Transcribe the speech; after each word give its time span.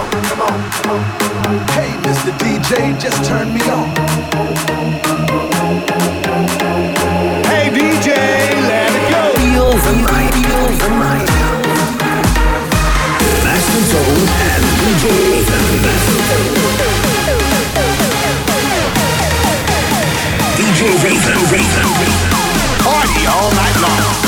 Hey, 0.00 1.92
Mr. 2.00 2.32
DJ, 2.40 2.98
just 2.98 3.22
turn 3.22 3.52
me 3.52 3.60
on. 3.68 3.88
Hey, 7.44 7.68
DJ, 7.68 8.08
let 8.64 8.90
it 8.96 9.04
go. 9.12 9.22
Feel 9.36 9.70
the 9.76 9.92
night, 10.08 10.32
feel 10.32 10.68
the 10.80 10.88
night. 10.96 11.28
Master 13.44 13.82
and 14.48 14.64
DJ. 14.80 15.04
DJ. 20.56 20.82
Party 22.82 23.26
all 23.26 23.50
night 23.52 23.76
long. 23.82 24.19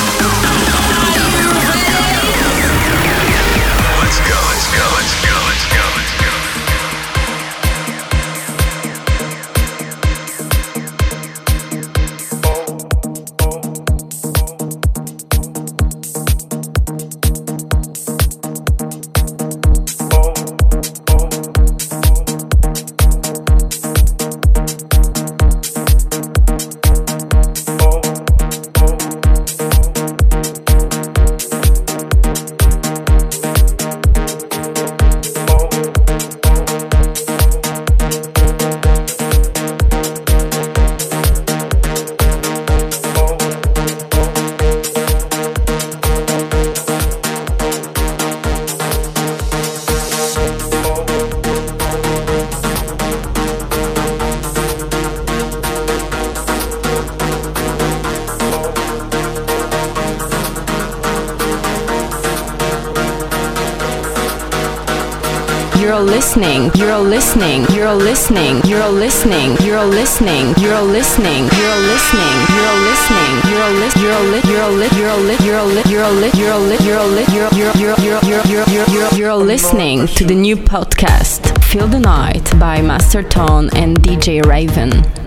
Listening. 68.32 68.70
You're 68.70 68.80
a 68.80 68.88
listening. 68.88 69.56
You're 69.60 69.84
listening. 69.84 70.54
You're 70.56 70.80
listening. 70.80 71.44
You're 71.52 71.80
listening. 71.92 72.38
You're 72.56 72.78
listening. 72.88 73.52
You're 73.52 73.70
lis 73.80 73.96
you're 73.96 74.20
lit 74.20 74.44
you're 74.44 74.68
lit 74.70 74.92
you're 74.92 75.16
lit 75.16 75.40
you're 75.40 75.62
lit 75.62 75.86
you're 75.86 76.08
lit 76.08 76.34
you're 76.34 76.58
lit 76.58 76.80
you're 76.80 77.04
lit 77.04 77.28
you're 77.28 77.50
you're 77.52 77.74
you're 77.76 77.96
you're 77.98 78.18
you're 78.22 78.46
you're 78.46 78.66
you're 78.68 78.88
you're 78.88 79.14
you're 79.14 79.34
listening 79.34 80.06
to 80.06 80.24
the 80.24 80.34
new 80.34 80.56
podcast 80.56 81.62
Feel 81.64 81.86
the 81.86 82.00
Night 82.00 82.58
by 82.58 82.80
Master 82.80 83.22
Tone 83.22 83.68
and 83.74 83.98
DJ 83.98 84.44
Raven. 84.46 85.21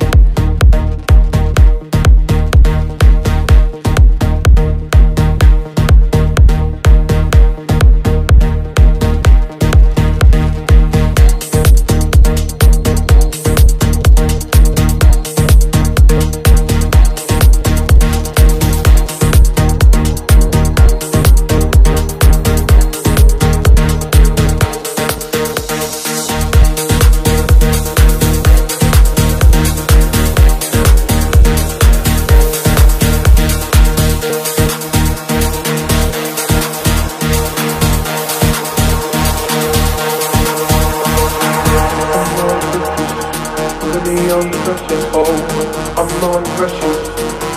Pressure, 44.77 45.09
oh, 45.13 45.95
I'm 45.95 46.09
under 46.23 46.49
pressure. 46.57 46.95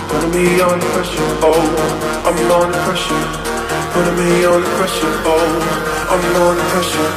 Putting 0.09 0.31
me 0.31 0.61
under 0.61 0.85
pressure, 0.87 1.31
oh, 1.43 1.59
I'm 2.25 2.51
under 2.51 2.77
pressure. 2.87 3.23
Putting 3.93 4.15
me 4.15 4.45
under 4.45 4.69
pressure, 4.77 5.13
oh, 5.27 5.43
I'm 6.09 6.23
under 6.39 6.63
pressure. 6.71 7.11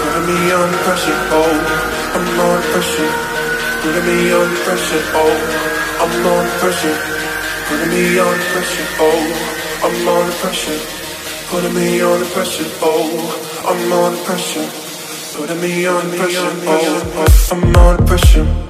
Putting 0.00 0.26
me 0.28 0.52
under 0.52 0.78
pressure, 0.84 1.16
oh, 1.32 1.56
I'm 2.14 2.40
under 2.40 2.62
pressure. 2.72 3.12
Putting 3.80 4.06
me 4.06 4.30
under 4.30 4.56
pressure, 4.64 5.02
oh, 5.16 5.32
I'm 6.00 6.26
under 6.26 6.50
pressure. 6.60 6.98
Putting 7.68 7.90
me 7.90 8.18
under 8.18 8.44
pressure, 8.52 8.86
oh, 9.00 9.20
I'm 9.84 10.08
under 10.08 10.32
pressure. 10.36 10.80
Putting 11.48 11.74
me 11.74 12.00
under 12.00 12.26
pressure, 12.26 12.68
oh, 12.82 13.08
I'm 13.68 13.92
under 13.92 14.22
pressure. 14.24 14.68
Putting 15.36 15.60
me 15.60 15.86
under 15.86 16.16
pressure, 16.16 16.52
oh, 16.66 17.48
I'm 17.52 17.76
under 17.76 18.04
pressure. 18.04 18.69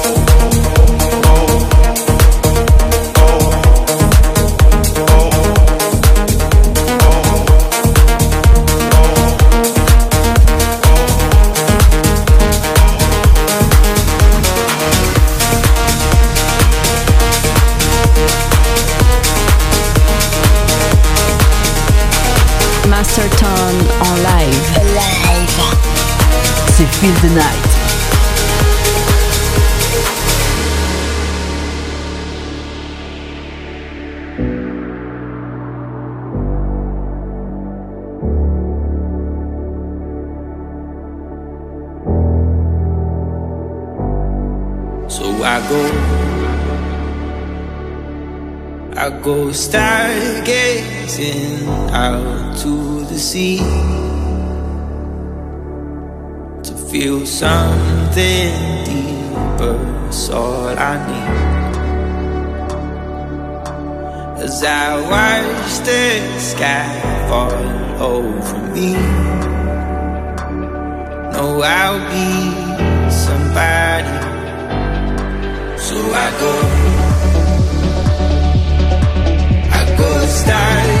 C'est 26.81 26.87
Feel 26.87 27.13
the 27.21 27.29
Night. 27.35 27.61
So 45.07 45.25
I 45.43 45.61
go, 45.69 45.81
I 48.97 49.09
go 49.21 49.51
stargazing 49.51 50.31
out 51.91 52.57
to 52.57 53.05
the 53.05 53.19
sea 53.19 54.00
something 57.41 58.53
deeper. 58.85 59.77
It's 60.07 60.29
all 60.29 60.77
I 60.77 60.93
need. 61.07 61.37
As 64.45 64.63
I 64.63 65.01
watch 65.11 65.73
the 65.87 66.03
sky 66.37 66.87
fall 67.29 67.65
over 68.13 68.59
me, 68.75 68.93
know 71.33 71.53
I'll 71.79 72.01
be 72.13 72.29
somebody. 73.25 74.17
So 75.85 75.97
I 76.25 76.27
go, 76.41 76.53
I 79.77 79.81
go 79.97 80.09
stargazing 80.37 81.00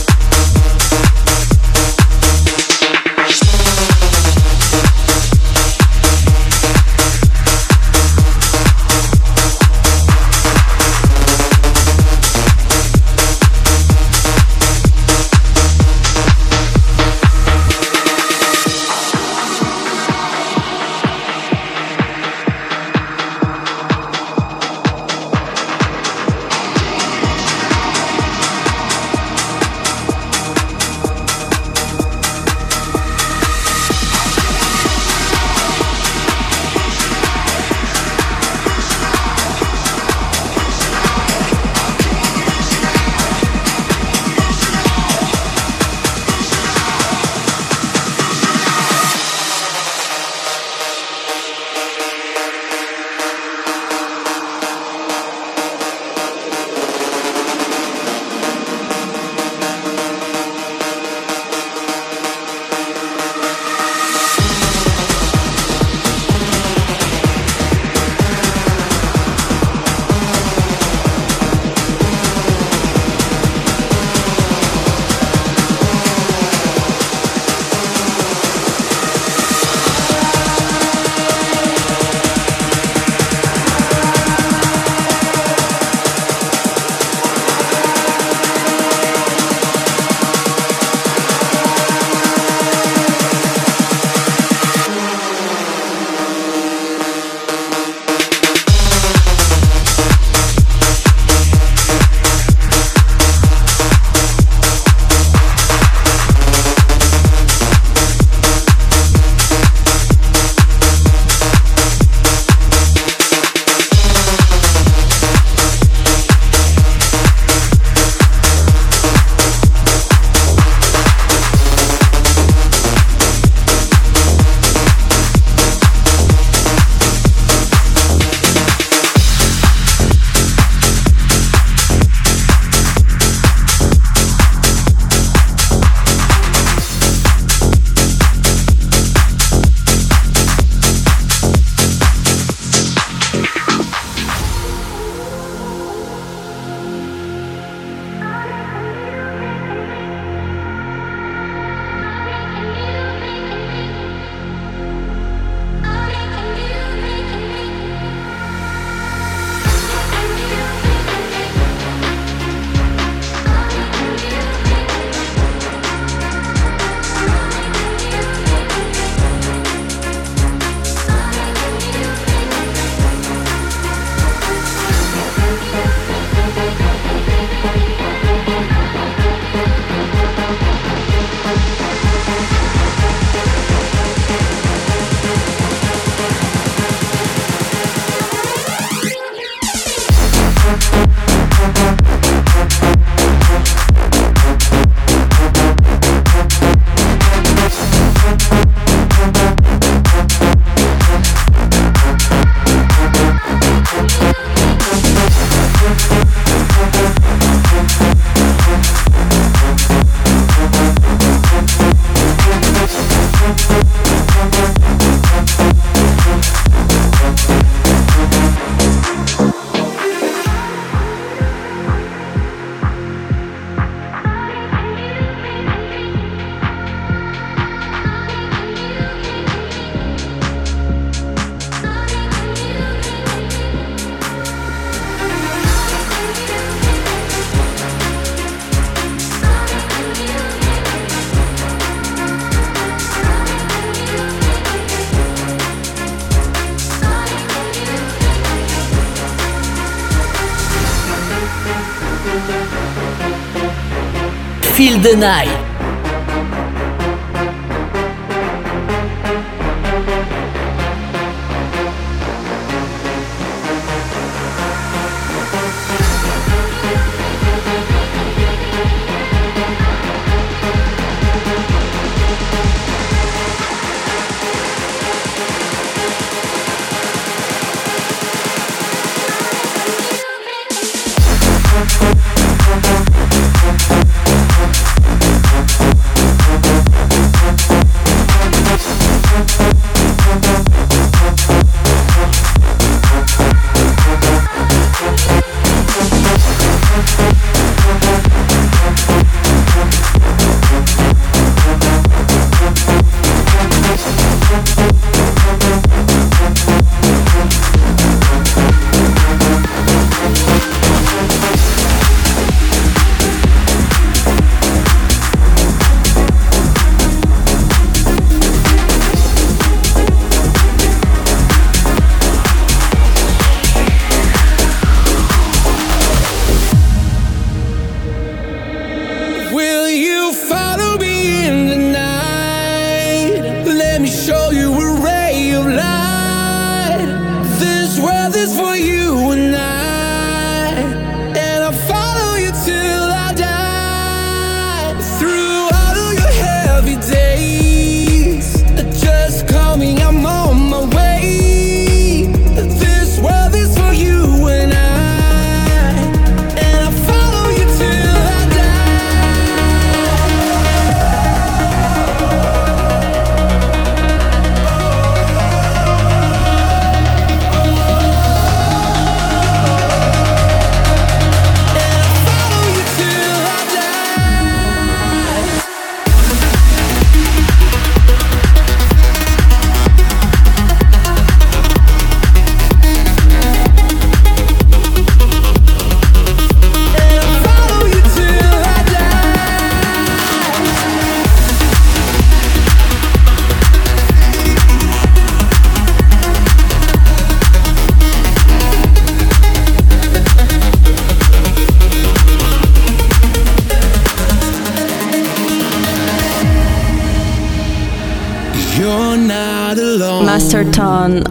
Feel 255.01 255.19
the 255.19 255.60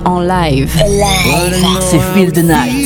en 0.05 0.21
live. 0.21 0.73
C'est 1.81 2.01
Feel 2.14 2.33
the 2.33 2.45
Night. 2.45 2.80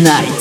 night. 0.00 0.39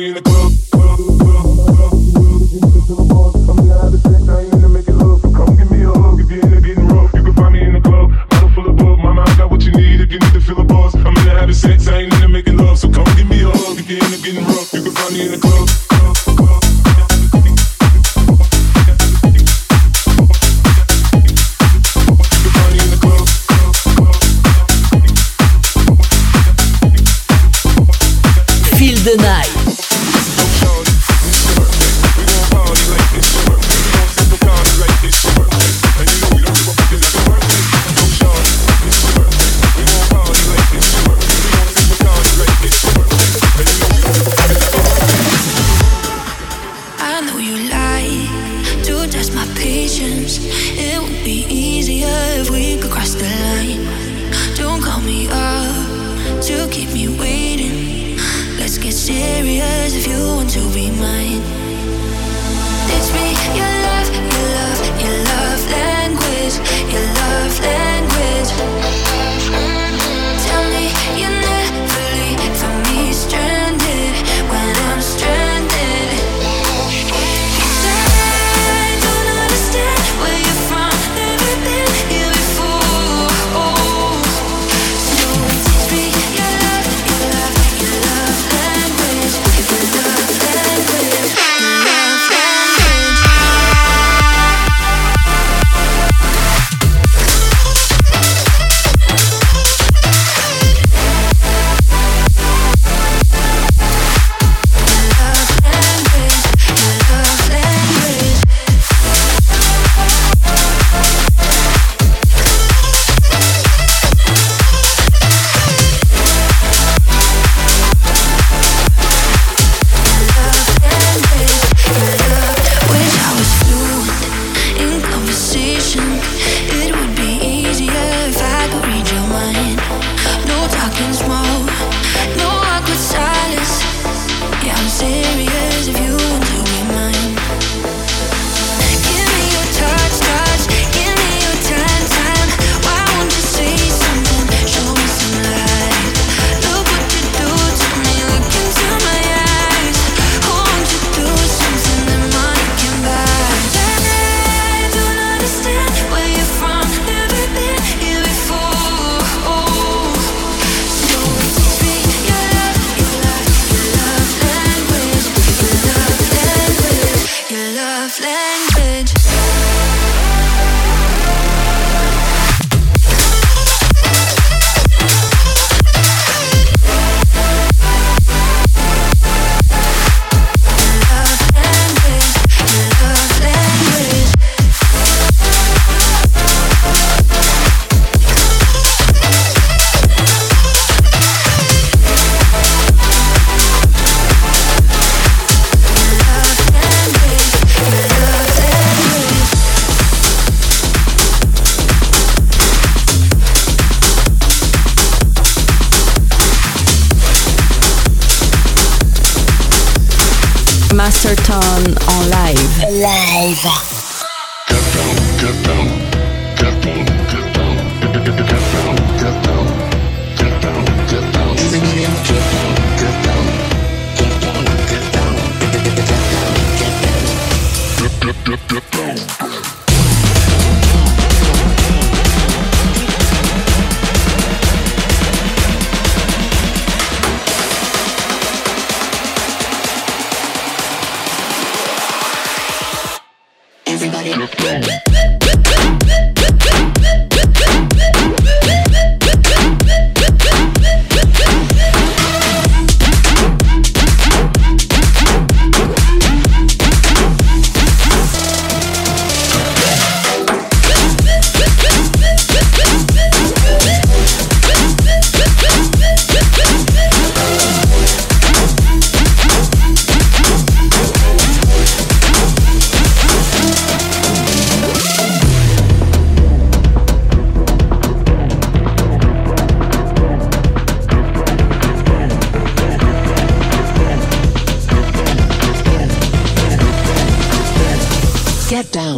party 0.00 0.08
in 0.08 0.14
the 0.14 0.22
club. 0.22 0.49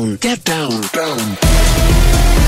Down, 0.03 0.17
get 0.17 0.43
down, 0.45 0.81
down. 0.93 2.42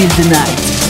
Feel 0.00 0.08
the 0.08 0.30
Night. 0.30 0.80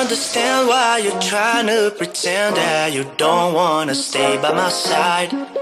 understand 0.00 0.68
why 0.68 0.98
you're 0.98 1.20
trying 1.20 1.66
to 1.66 1.90
pretend 1.96 2.56
that 2.56 2.92
you 2.92 3.04
don't 3.16 3.54
wanna 3.54 3.94
stay 3.94 4.36
by 4.36 4.52
my 4.52 4.68
side. 4.68 5.57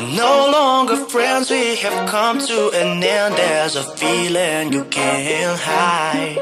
We're 0.00 0.16
no 0.16 0.48
longer 0.50 0.96
friends, 0.96 1.50
we 1.50 1.76
have 1.76 2.08
come 2.08 2.38
to 2.38 2.70
an 2.72 3.04
end. 3.04 3.34
There's 3.36 3.76
a 3.76 3.82
feeling 3.82 4.72
you 4.72 4.84
can't 4.84 5.60
hide. 5.60 6.40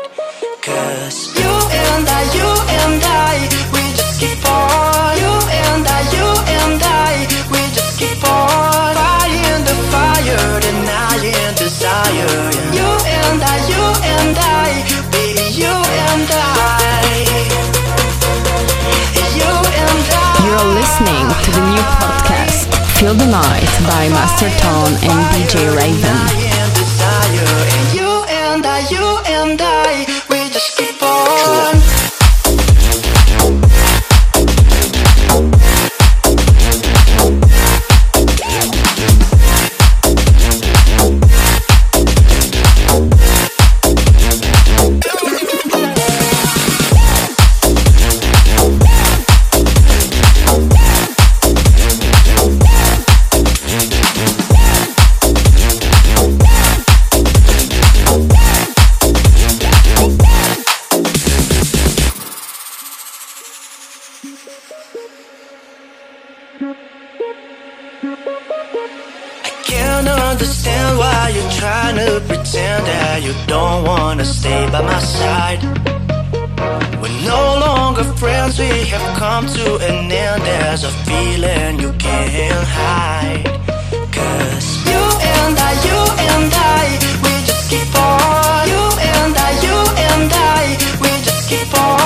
Cause 0.62 1.34
you 1.34 1.50
and 1.82 2.06
I, 2.06 2.22
you 2.38 2.50
and 2.78 3.02
I, 3.02 3.34
we 3.74 3.82
just 3.98 4.20
keep 4.22 4.38
on. 4.46 5.10
You 5.18 5.34
and 5.66 5.82
I, 5.90 6.00
you 6.14 6.28
and 6.54 6.82
I, 7.02 7.26
we 7.50 7.58
just 7.74 7.98
keep 7.98 8.22
on. 8.30 8.94
Fighting 8.94 9.62
the 9.66 9.76
fire, 9.90 10.60
denying 10.62 11.54
desire. 11.58 12.30
You 12.78 12.90
and 13.10 13.42
I, 13.42 13.58
you 13.72 13.84
and 14.14 14.38
I, 14.38 14.70
baby, 15.10 15.50
you 15.58 15.74
and 16.06 16.30
I. 16.30 16.46
You 19.34 19.50
and 19.82 20.06
I. 20.14 20.46
You're 20.46 20.68
listening 20.78 21.26
to 21.42 21.50
the 21.50 21.62
new 21.74 21.82
podcast 21.98 22.27
Feel 22.98 23.14
the 23.14 23.26
Night 23.26 23.70
by 23.86 24.08
Master 24.08 24.50
Tone 24.58 24.92
and 25.08 25.20
DJ 25.30 25.72
Raven. 25.76 26.48
Understand 70.38 70.96
why 70.98 71.32
you're 71.34 71.50
trying 71.50 71.96
to 71.96 72.20
pretend 72.28 72.86
that 72.86 73.22
you 73.24 73.34
don't 73.48 73.84
wanna 73.84 74.24
stay 74.24 74.70
by 74.70 74.80
my 74.82 75.00
side. 75.00 75.60
We're 77.02 77.20
no 77.26 77.42
longer 77.66 78.04
friends, 78.04 78.56
we 78.56 78.70
have 78.92 79.18
come 79.18 79.46
to 79.46 79.66
an 79.88 80.12
end. 80.12 80.42
There's 80.42 80.84
a 80.84 80.92
feeling 81.08 81.80
you 81.80 81.92
can't 81.98 82.68
hide. 82.78 83.46
Cause 84.16 84.68
you 84.90 85.02
and 85.34 85.54
I, 85.68 85.72
you 85.86 86.00
and 86.30 86.50
I, 86.54 86.84
we 87.24 87.34
just 87.50 87.64
keep 87.68 87.90
on. 87.98 88.68
You 88.72 88.84
and 89.10 89.34
I, 89.46 89.50
you 89.66 89.78
and 90.06 90.30
I, 90.32 90.62
we 91.02 91.10
just 91.26 91.48
keep 91.50 91.74
on. 91.82 91.97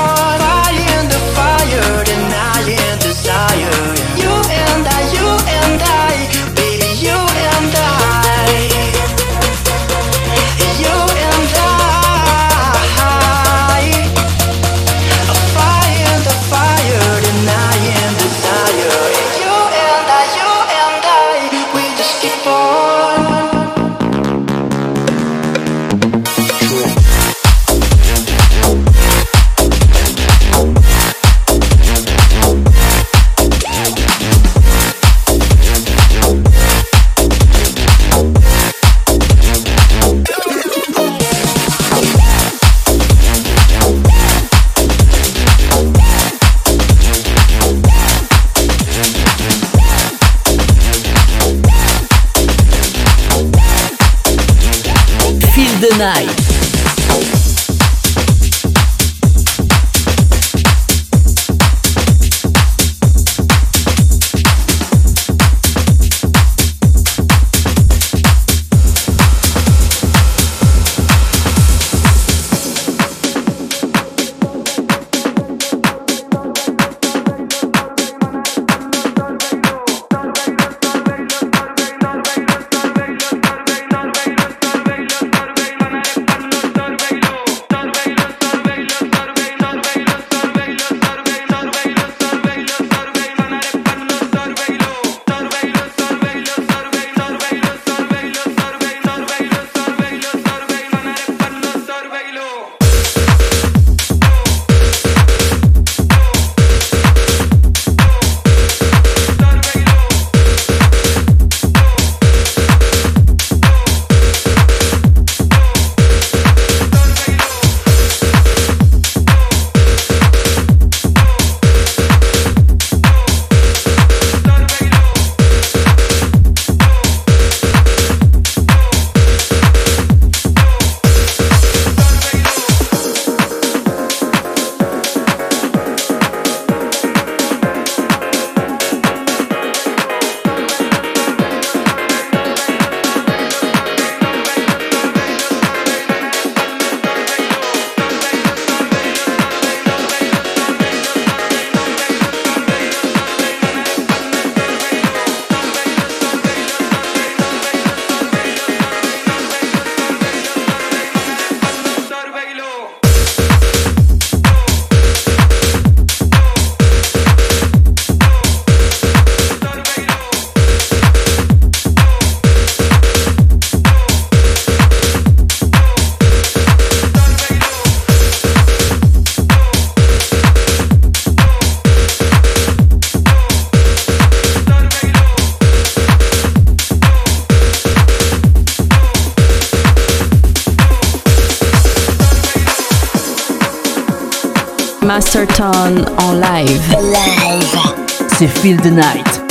Feel 198.63 198.77
the 198.77 198.92
Night. 198.92 199.42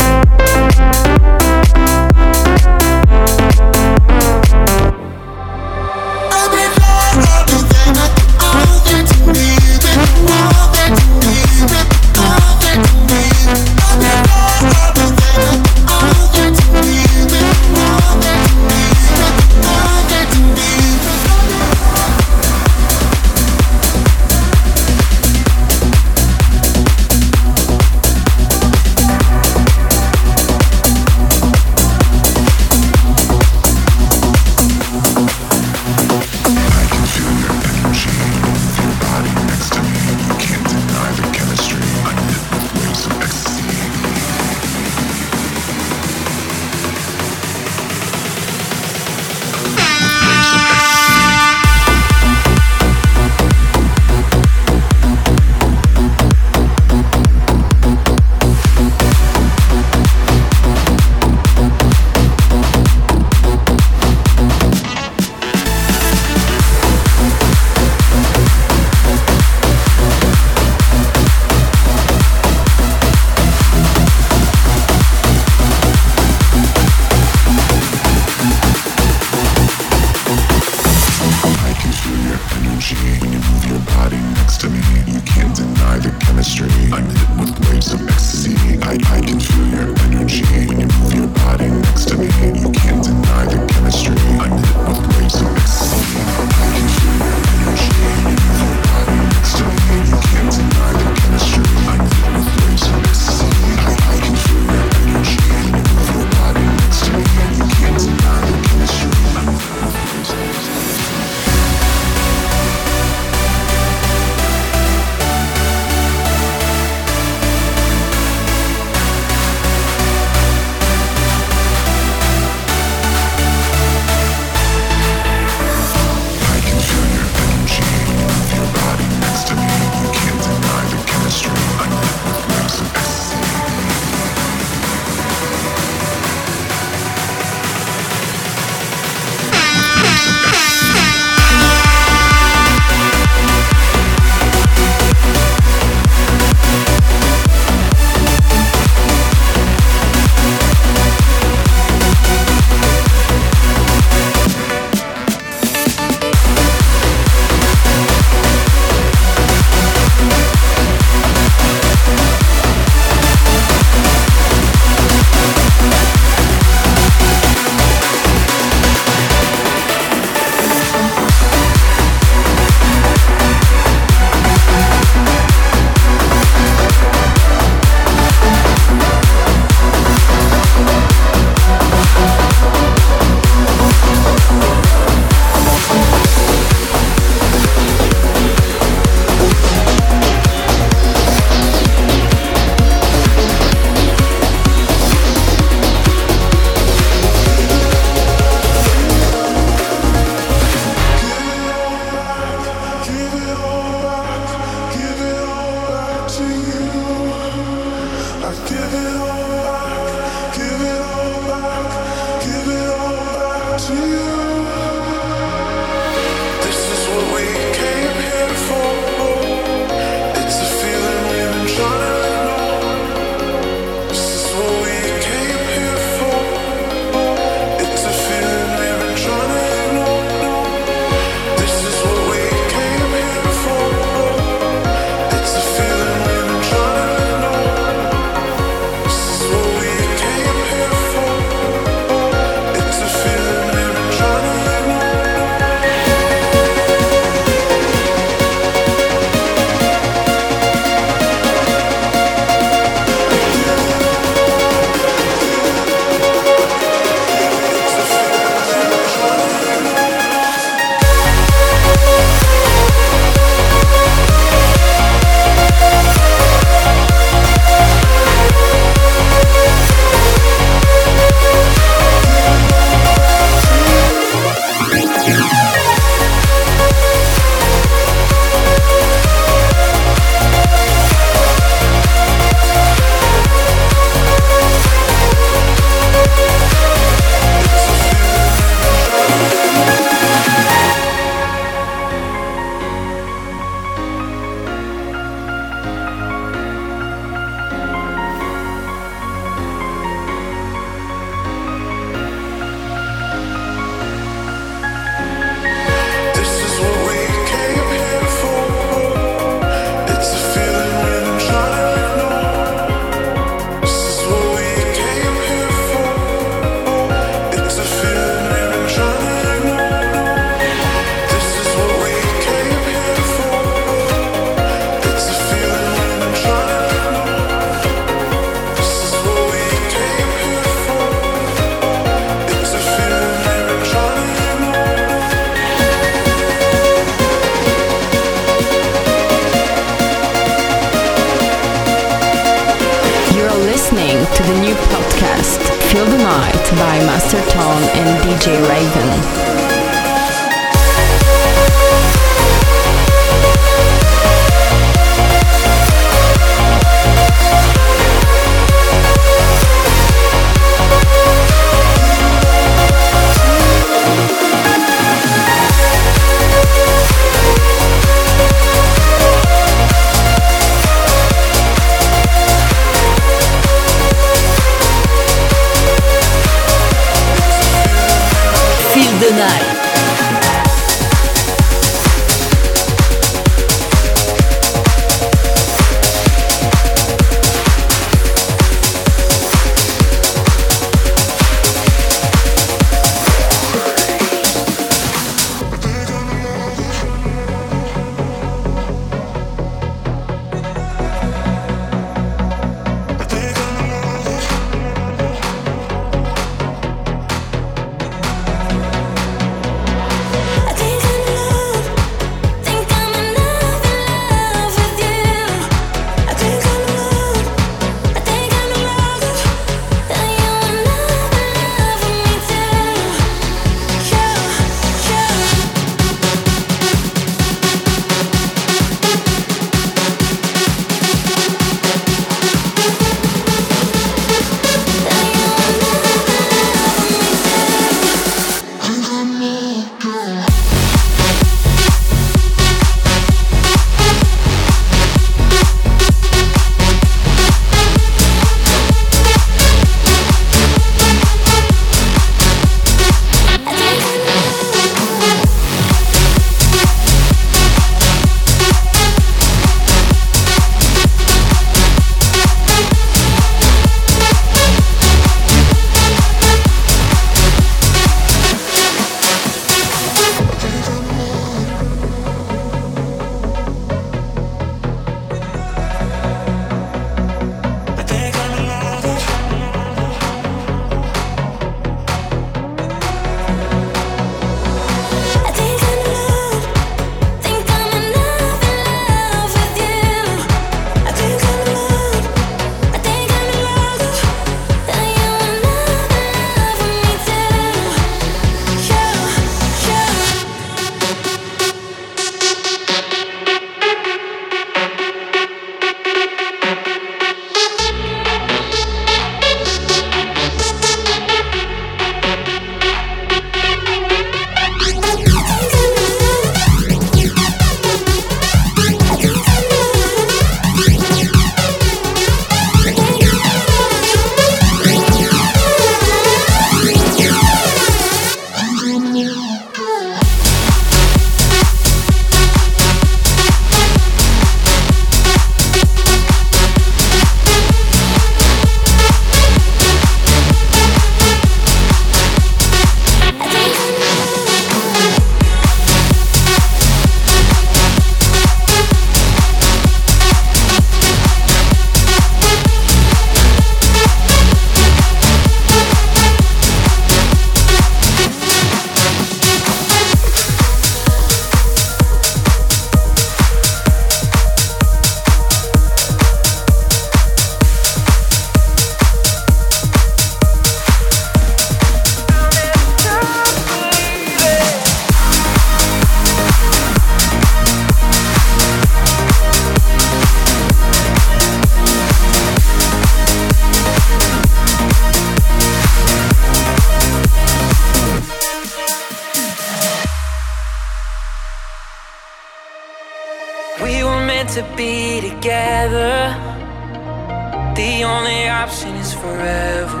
The 597.74 598.04
only 598.04 598.48
option 598.48 598.94
is 598.96 599.14
forever. 599.14 600.00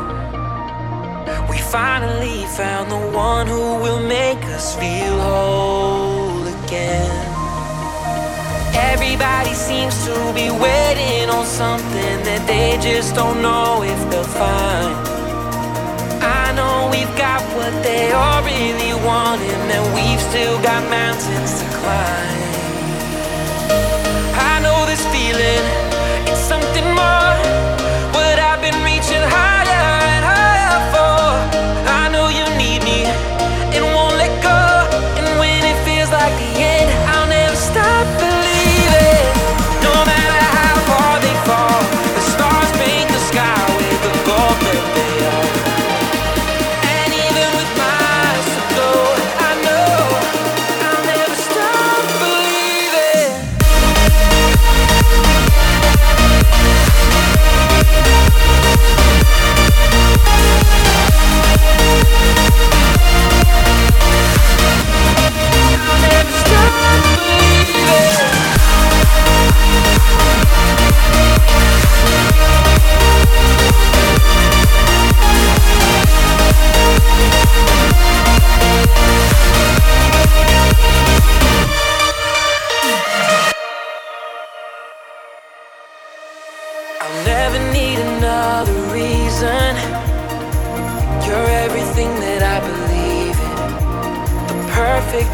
We 1.50 1.58
finally 1.58 2.44
found 2.56 2.90
the 2.90 3.02
one 3.16 3.46
who 3.46 3.78
will 3.84 4.02
make 4.02 4.42
us 4.56 4.74
feel 4.76 5.18
whole 5.20 6.46
again. 6.64 7.10
Everybody 8.74 9.54
seems 9.54 9.94
to 10.06 10.14
be 10.34 10.50
waiting 10.50 11.30
on 11.30 11.46
something 11.46 12.16
that 12.28 12.42
they 12.46 12.78
just 12.82 13.14
don't 13.14 13.40
know 13.42 13.82
if 13.82 14.00
they'll 14.10 14.24
find. 14.24 14.94
I 16.20 16.52
know 16.58 16.88
we've 16.90 17.14
got 17.16 17.42
what 17.56 17.72
they 17.82 18.12
all 18.12 18.42
really 18.42 18.94
want, 19.06 19.40
and 19.40 19.70
that 19.70 19.84
we've 19.94 20.22
still 20.30 20.60
got 20.62 20.82
mountains 20.90 21.52
to 21.60 21.66
climb. 21.78 22.57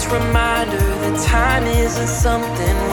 reminder 0.06 0.78
that 0.78 1.18
time 1.26 1.66
isn't 1.66 2.08
something 2.08 2.83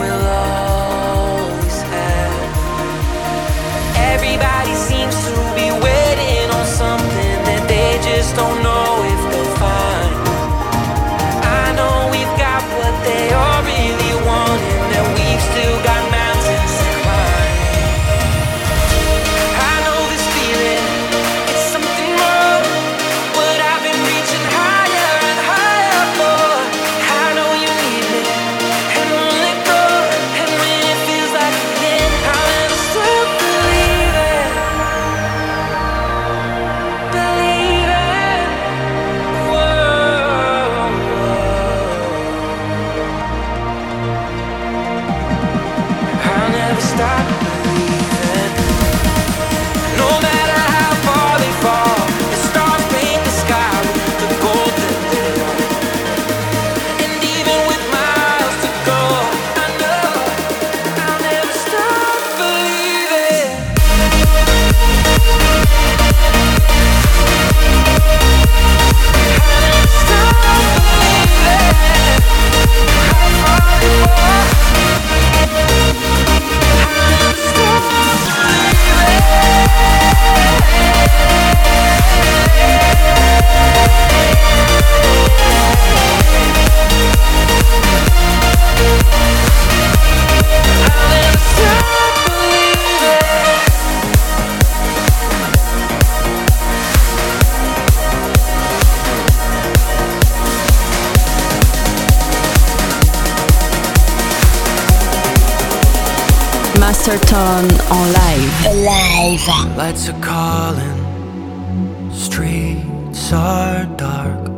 Lights 109.76 110.08
are 110.10 110.20
calling, 110.20 112.10
streets 112.12 113.32
are 113.32 113.86
dark. 113.96 114.50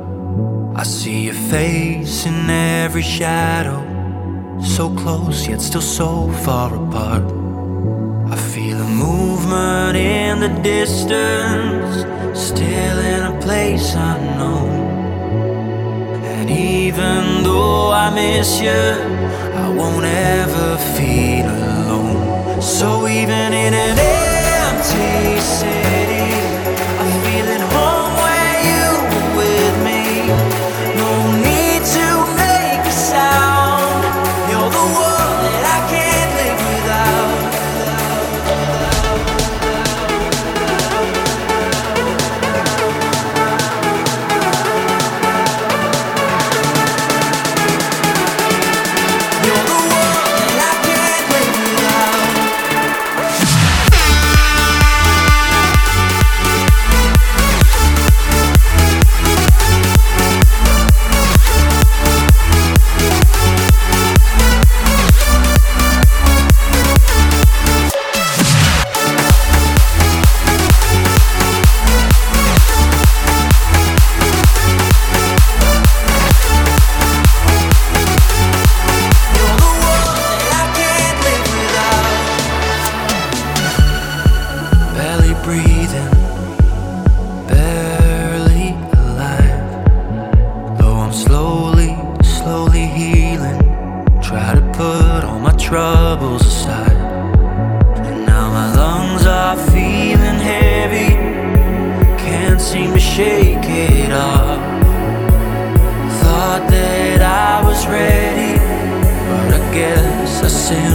I 0.74 0.82
see 0.82 1.26
your 1.26 1.34
face 1.34 2.26
in 2.26 2.50
every 2.50 3.02
shadow. 3.02 3.80
So 4.60 4.90
close, 4.94 5.46
yet 5.46 5.60
still 5.60 5.80
so 5.80 6.32
far 6.44 6.74
apart. 6.74 7.22
I 8.28 8.36
feel 8.36 8.76
a 8.76 8.88
movement 8.88 9.96
in 9.96 10.40
the 10.40 10.48
distance, 10.62 12.04
still 12.36 12.98
in 12.98 13.22
a 13.22 13.40
place 13.40 13.94
unknown. 13.94 14.68
And 16.24 16.50
even 16.50 17.44
though 17.44 17.92
I 17.92 18.10
miss 18.12 18.60
you, 18.60 19.23
dancing 110.70 110.93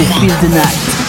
Feel 0.00 0.34
the 0.40 0.48
Night. 0.48 0.99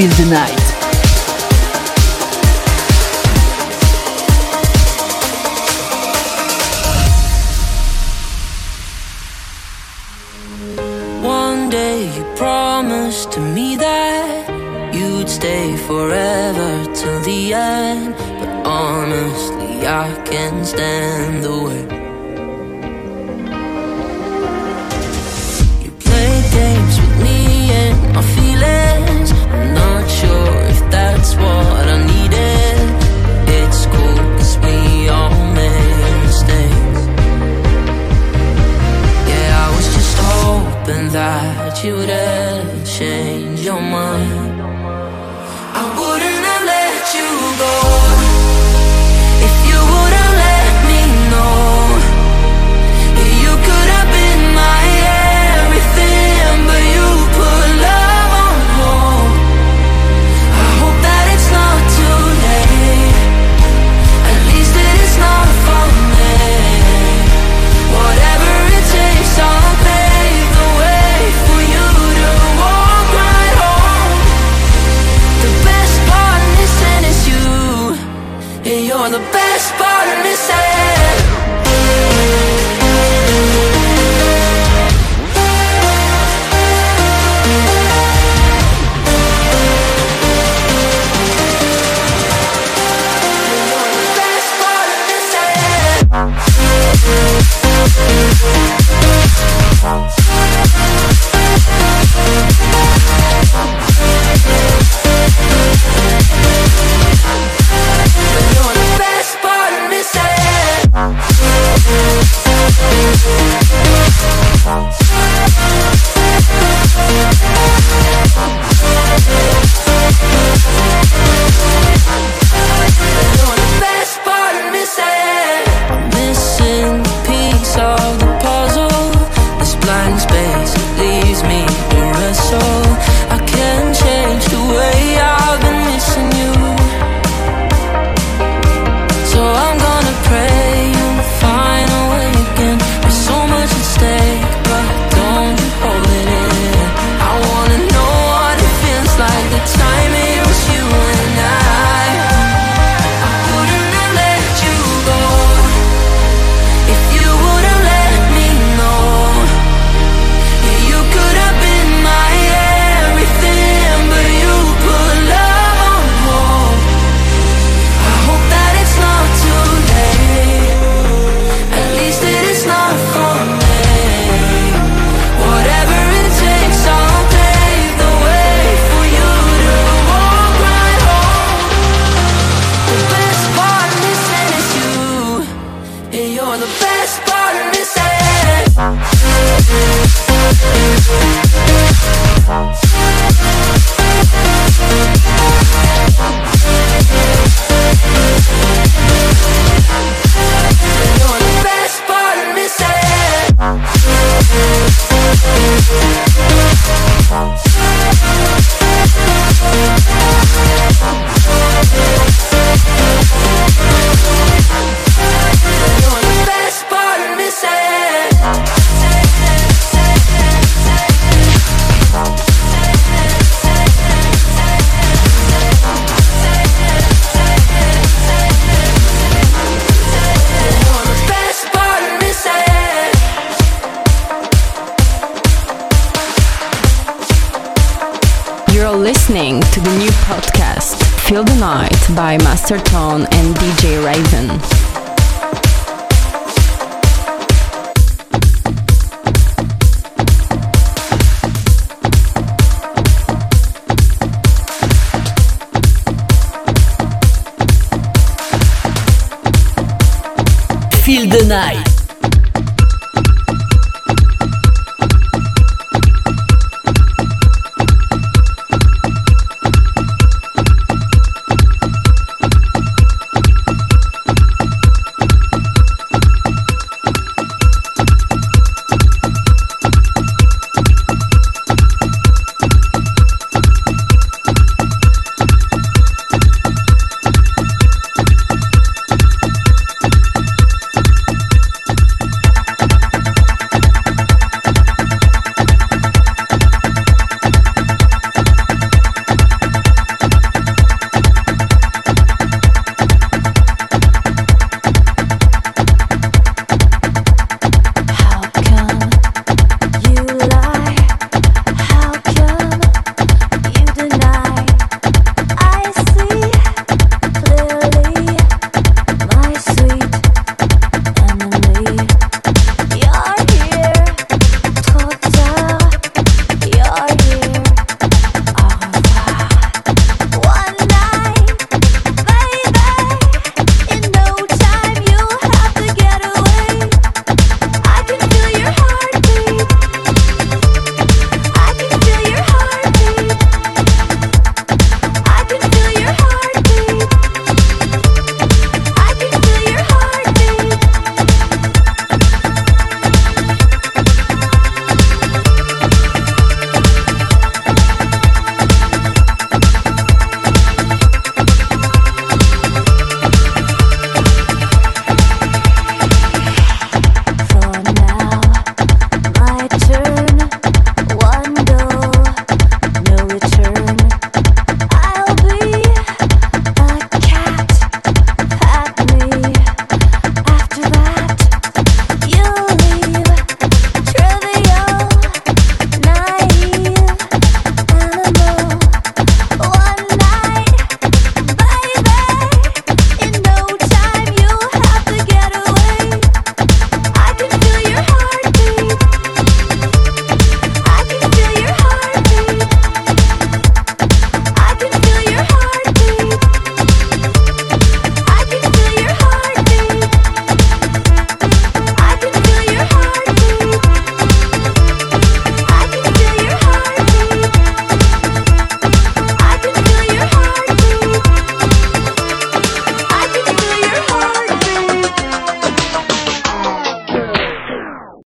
Feel 0.00 0.08
the 0.12 0.30
Night. 0.30 0.59